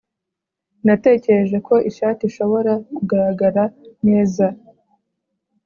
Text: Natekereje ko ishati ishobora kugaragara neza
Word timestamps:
Natekereje 0.85 1.57
ko 1.67 1.75
ishati 1.89 2.21
ishobora 2.29 2.73
kugaragara 2.95 3.63
neza 4.07 4.45